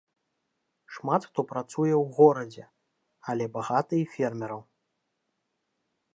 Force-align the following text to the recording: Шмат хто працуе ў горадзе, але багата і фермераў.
Шмат 0.95 1.21
хто 1.29 1.39
працуе 1.51 1.93
ў 1.97 2.01
горадзе, 2.21 2.65
але 3.35 3.45
багата 3.59 3.93
і 4.03 4.09
фермераў. 4.17 4.61